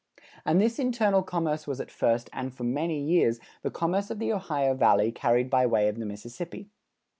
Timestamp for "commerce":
1.21-1.67, 3.69-4.09